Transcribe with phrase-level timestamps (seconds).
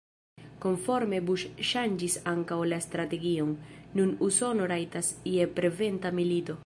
[0.63, 3.51] Konforme Bush ŝanĝis ankaŭ la strategion:
[4.01, 6.59] nun Usono rajtas je preventa milito.